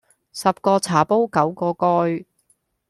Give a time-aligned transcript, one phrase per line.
[0.03, 0.03] 十
[0.61, 2.25] 個茶煲九個蓋